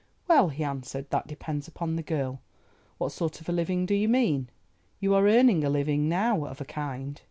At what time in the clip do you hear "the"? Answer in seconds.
1.95-2.01